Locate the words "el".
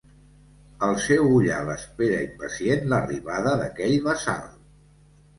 0.85-0.95